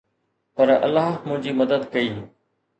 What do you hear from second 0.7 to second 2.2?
الله منهنجي مدد ڪئي